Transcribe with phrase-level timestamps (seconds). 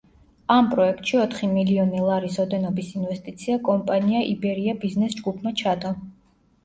[0.53, 5.93] ამ პროექტში ოთხი მილიონი ლარის ოდენობის ინვესტიცია კომპანია „იბერია ბიზნეს ჯგუფმა“ ჩადო.